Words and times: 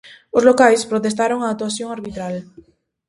Os 0.37 0.43
locais 0.49 0.87
protestaron 0.91 1.39
a 1.41 1.51
actuación 1.53 1.89
arbitral. 1.97 2.35